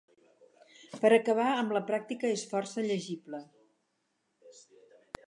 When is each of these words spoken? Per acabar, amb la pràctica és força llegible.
Per 1.03 1.11
acabar, 1.17 1.45
amb 1.57 1.75
la 1.77 1.83
pràctica 1.91 2.31
és 2.39 2.45
força 2.55 2.87
llegible. 2.87 3.43